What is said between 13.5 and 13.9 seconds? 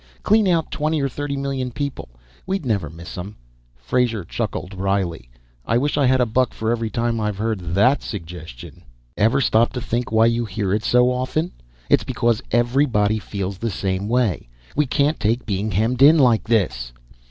the